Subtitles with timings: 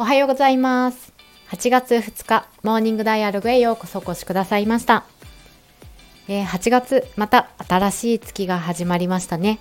[0.00, 1.12] おはようございます。
[1.48, 5.04] 8月2日モーニングダイアログへようこそお越しくださいました、
[6.28, 9.58] えー、8月また新しい月が始まりましたね。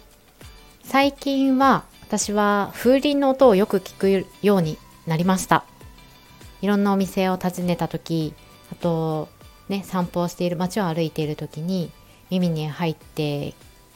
[0.84, 4.78] 最近は私は風鈴の音をよく聞くように
[5.08, 5.66] なりました。
[6.62, 8.36] いろんなお店を訪ねた時
[8.72, 9.30] あと
[9.70, 11.90] ね散歩をしている街を歩いている時に
[12.30, 13.56] 耳に入って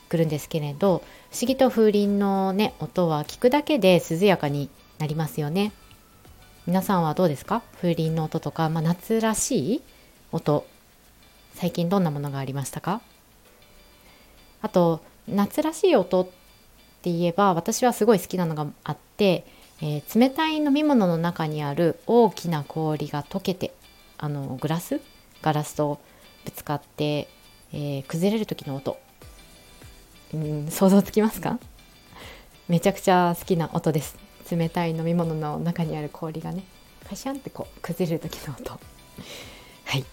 [0.10, 5.72] くるんですけれど不思議と風鈴のね音は聞くだけで涼やかになりますよね。
[6.68, 7.64] 皆さんはどうですか？
[7.82, 9.82] 風鈴の音とか、まあ、夏らしい
[10.32, 10.68] 音。
[11.56, 13.02] 最近どんなものがありましたか？
[14.62, 16.26] あと夏らしい音っ
[17.02, 19.44] て言えば私はすごい好きなのがあって、
[19.82, 23.74] えー、冷たい飲み物の中にある大きな氷が溶けて
[24.20, 25.02] あのグラス？
[25.42, 26.00] ガラスと
[26.46, 27.28] ぶつかって、
[27.74, 29.00] えー、崩れる時の音。
[30.36, 31.58] うん想像つきますか？
[32.70, 34.16] めちゃくちゃ好きな音です。
[34.56, 36.64] 冷たい飲み物の中にある氷がね
[37.10, 38.80] カシャンってこう崩れる時の音。
[39.86, 40.06] はい、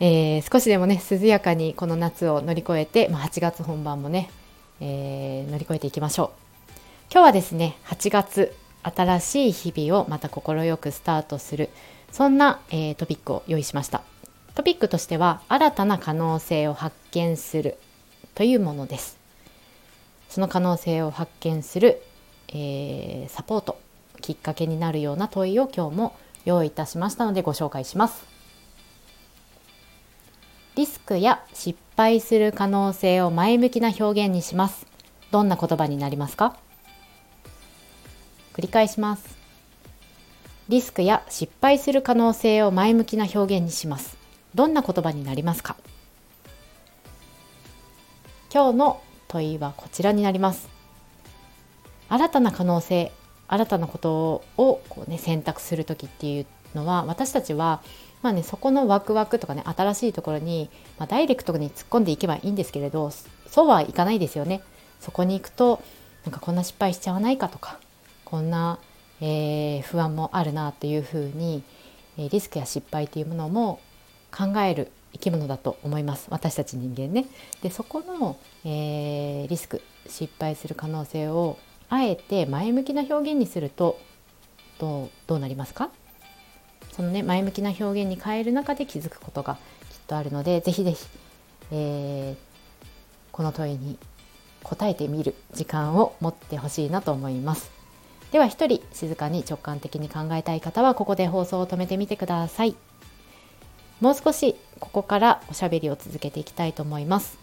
[0.00, 4.30] えー、少しでもね涼やかにこの夏を乗り越えて、まあ、8月本番もね、
[4.80, 6.48] えー、乗り越えていきましょう。
[7.10, 11.70] 今日はですね8月新しい日々をまた快くスタートする
[12.12, 14.02] そんな、えー、トピックを用意しました。
[14.54, 17.76] トピックとしては新たな可能性を発見する
[18.34, 19.18] というものです。
[20.28, 22.02] その可能性を発見する
[22.48, 23.78] えー、サポート
[24.20, 28.24] きっかけになるような問いを今日も用意いたしましたのでご紹介します。
[30.76, 34.86] リスクや失敗する可能性を前向きな表現にします。
[35.30, 36.56] どんな言葉になりますか？
[38.54, 39.36] 繰り返します。
[40.68, 44.16] リスクや失敗する可能性を前向きな表現にします。
[44.54, 45.76] どんな言葉になりますか？
[48.52, 50.68] 今日の問いはこちらになります。
[52.08, 53.12] 新たな可能性
[53.48, 57.80] 新たなことをこう、ね、選択する時っていうのは私たちは、
[58.22, 63.10] まあね、そこのワクワクとかね新しいところに、まあ、ダイレクトに突っ込んでいけばいいんですけれど
[63.46, 64.60] そうはいかないですよね。
[65.00, 65.82] そこに行くと
[66.24, 67.78] なんかこんな失敗しちゃわないかとか
[68.24, 68.78] こんな、
[69.20, 71.62] えー、不安もあるなというふうに、
[72.18, 73.80] リスクや失敗というものも
[74.36, 77.26] 考える生き物だと思います私たち人間ね。
[77.62, 81.56] でそこの、えー、リスク失敗する可能性を
[81.90, 83.98] あえて前向きな表現にすると
[84.78, 85.90] どうどうなりますか？
[86.92, 89.60] そのね前向きな表現に変える中で気づくことがきっ
[90.06, 91.06] とあるのでぜひぜひ、
[91.70, 92.36] えー、
[93.32, 93.98] この問いに
[94.62, 97.70] 答えてみる時間を持ってほしいなと思います。
[98.32, 102.74] では一人静かに直感的に考えたい方はここで放送を止めてみてください。
[104.00, 107.38] もう少しここからおしゃべりを続けていきたいと思います。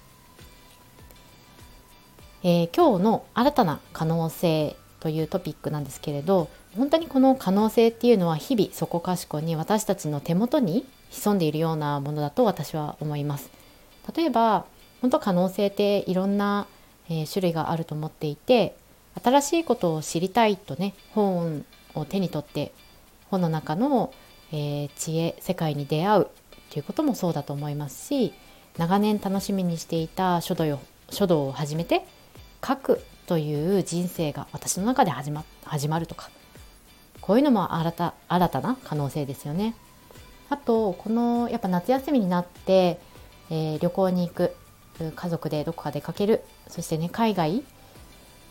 [2.48, 6.48] えー、今日の新たな可能性というトピックなんですけれど
[6.78, 13.50] 本当にこの可能性っていうのは日々そこかしこに私たちの手元に潜んでいるようなものだと私は思います。
[14.16, 14.66] 例えば
[15.02, 16.68] 本当可能性っていろんな、
[17.10, 18.78] えー、種類があると思っていて
[19.24, 22.72] 新しいことを知りたいとね本を手に取って
[23.32, 24.14] 本の中の、
[24.52, 26.28] えー、知恵世界に出会う
[26.70, 28.36] ということもそうだと思いますし
[28.78, 30.80] 長年楽しみにしていた書道を
[31.10, 32.06] 書道を始めて
[32.66, 36.30] 書くという人生が私の中で始ま始まるとか
[37.22, 39.76] こういうのも新た新たな可能性ですよね。
[40.50, 43.00] あとこのやっぱ夏休みになって、
[43.50, 44.56] えー、旅行に行く
[45.16, 47.64] 家族でどこか出かけるそしてね海外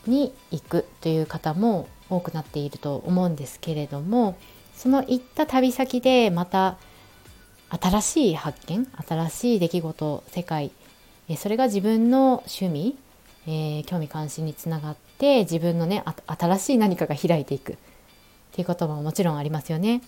[0.05, 4.37] に行くという方も多くなっていると思うんですけれども
[4.75, 6.77] その行った旅先でまた
[7.69, 10.71] 新しい発見新しい出来事世界
[11.37, 12.97] それが自分の趣味
[13.47, 17.75] えー、興味関心につながって自分のね新しい何かが開いていくっ
[18.53, 20.01] ていうことももちろんありますよね。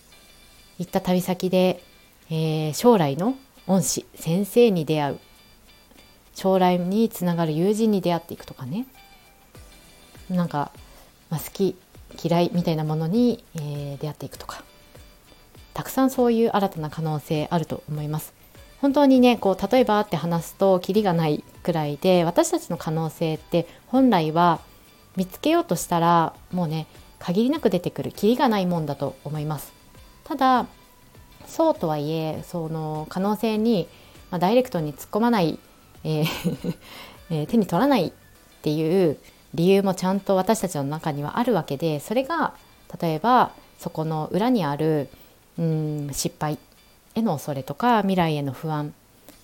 [0.78, 1.82] 行った旅先で、
[2.30, 5.18] えー、将来の恩師先生に出会う
[6.34, 8.86] 将来につながる友人に出会っていくとかね
[10.30, 10.70] なんか、
[11.30, 11.76] まあ、好き
[12.22, 14.62] 嫌いみたいなものに、えー、出会っていくとか
[15.74, 18.37] たくさんそういう新たな可能性あると思います。
[18.80, 24.60] 本当にねこう例えばって話すとキリがないくらいで私たちの可能性って本来は
[25.16, 26.86] 見つけようとしたらもうね
[27.18, 29.72] 限りなく出てくるキリがないもんだと思います。
[30.24, 30.66] ただ
[31.46, 33.88] そうとはいえその可能性に、
[34.30, 35.58] まあ、ダイレクトに突っ込まない、
[36.04, 36.76] えー
[37.30, 38.12] えー、手に取らないっ
[38.62, 39.16] ていう
[39.54, 42.52] 理由もちゃんと私たちの中にはあるわけでそれが
[43.00, 45.08] 例えばそこの裏にある
[45.58, 46.58] うん失敗
[47.18, 48.94] への恐れとか未来への不安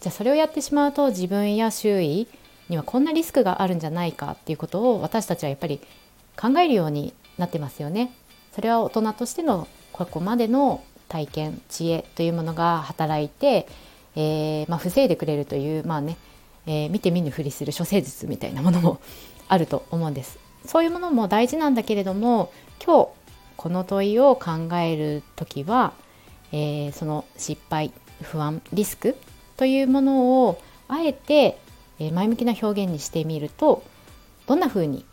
[0.00, 2.26] じゃあそれをやってしまうと自分や周囲
[2.69, 5.81] にはこんなリスクがあるんじゃないかっていうことを私たちはやっぱり
[6.37, 8.12] 考えるようになってますよね。
[8.53, 13.67] それは大人としてのここまでの体験知恵というものが働いて、
[14.17, 16.17] えー、まあ、防いでくれるというまあね、
[16.67, 19.00] えー、見て見ぬふりする処世術みたいなものも
[19.49, 22.53] あると思うんですそういうものも大事なんだけれども
[22.85, 23.09] 今日
[23.56, 25.93] この問いを考える時は、
[26.55, 27.93] えー、その失敗
[28.23, 29.17] 不安リスク
[29.56, 31.59] というものをあえて
[31.99, 33.83] 前向きな表現にしてみると
[34.47, 35.05] どんな風に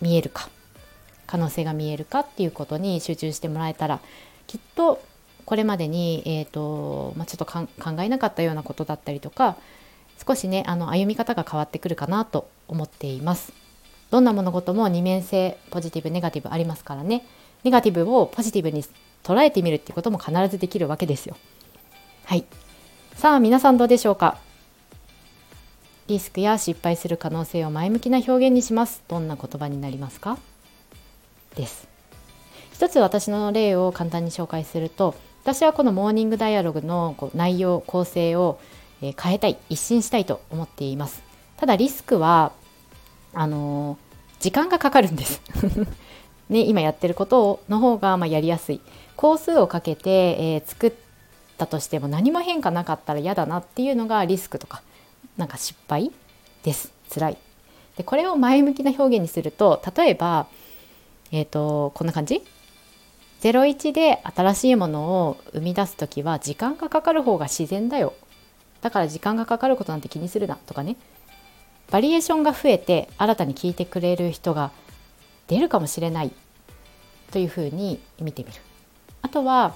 [0.00, 0.48] 見えるか
[1.26, 4.00] 可能性が見えるかっていうことに集中してもらえたら
[4.46, 5.02] きっと
[5.44, 7.66] これまでに、えーとまあ、ちょっと考
[8.00, 9.56] えなかったようなことだったりとか
[10.24, 13.52] 少しねあの歩み方が変わってくるかなと思っています。
[14.10, 17.24] どんな物事も二面性ポジティブネガティブありますからね
[17.64, 18.84] ネガティブをポジティブに
[19.22, 21.36] 捉えてみるっていうことも必ずできるわけですよ。
[22.24, 22.44] はい。
[23.14, 24.38] さあ皆さんどうでしょうか？
[26.08, 29.02] リスクや失敗する可能性を前向きな表現にします。
[29.08, 30.38] どんな言葉になりますか？
[31.54, 31.86] です。
[32.72, 35.14] 一つ私の例を簡単に紹介すると
[35.44, 38.58] 私はこのモーニングダイアログのこう内容構成を
[39.00, 41.22] 変えたい一新したいと思っています。
[41.56, 42.52] ただリスクは
[43.34, 45.40] あのー、時間がかかるんです。
[46.50, 48.80] ね、今やってることの方がまやりやすい。
[49.22, 50.92] 工数をかけて、えー、作っ
[51.56, 54.82] たとしても何も変化なかったら嫌だなっていうのがリスクとか
[55.36, 56.10] なんか失敗
[56.64, 56.92] です。
[57.08, 57.38] 辛い。
[57.96, 60.48] でこれを前向きな表現にすると例えば
[61.30, 62.42] えっ、ー、とこんな感じ
[63.42, 68.14] ？01で新しいものを生み出す時は時間がかかる方が自然だよ。
[68.80, 70.96] だから時間がかかることなんて気にするなとかね。
[71.92, 74.72] バリエーションが増えて新たに聞いてくれる人が
[75.46, 76.32] 出るかもしれない
[77.30, 78.71] というふうに見てみる。
[79.22, 79.74] あとは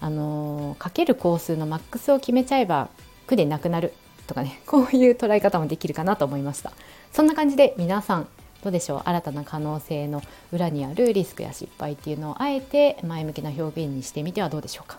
[0.00, 2.88] あの、かける工数のマックスを決めちゃえば
[3.26, 3.92] 苦でなくなる
[4.26, 6.72] とかね こういう捉え方もできるかなと思いました。
[7.12, 8.28] そんな感じで皆さん
[8.62, 9.02] どうでしょう？
[9.04, 10.22] 新たな可能性の
[10.52, 14.98] 裏にあるリスクや失敗っていうのをあえて前向きな表現にしてみてはどうでしょうか？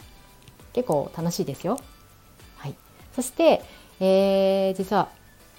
[0.74, 1.80] 結構楽しいですよ。
[2.58, 2.76] はい。
[3.16, 3.62] そして、
[4.00, 5.10] えー、実は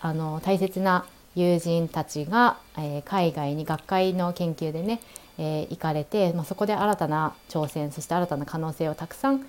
[0.00, 5.00] あの大切な友人たちが、えー、海外に学会の研究でね、
[5.38, 9.46] えー、行かれて、まあ、そこで新たな挑戦そして新たな可能性をたくさん、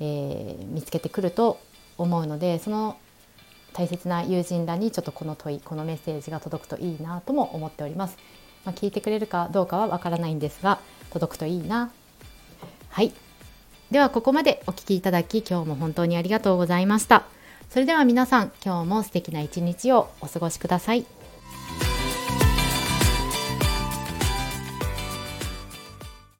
[0.00, 1.60] えー、見つけてくると
[1.96, 2.98] 思うのでその
[3.72, 8.16] 大切な友人らにちょっとこの問いこのメッセージが届くといいなとも思っております。
[8.64, 10.80] まあ、聞いてくれるかどうかはわからないんですが
[11.10, 11.92] 届くといいな。
[12.90, 13.12] はい
[13.90, 17.24] ではここまでお聴きいただき今日も本当にありがとうございました。
[17.70, 21.17] それでは皆さん今日も素敵な一日をお過ごしください。